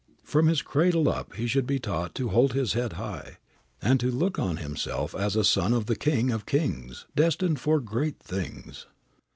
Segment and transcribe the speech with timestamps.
[0.23, 3.37] From his cradle up he should be taught to hold his head high,
[3.83, 7.79] and to look on himself as a son of the King of kings, destined for
[7.79, 8.87] great things.